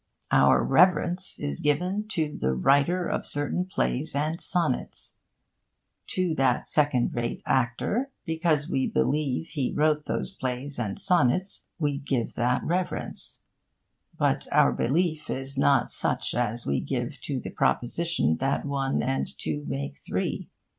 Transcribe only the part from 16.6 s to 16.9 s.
we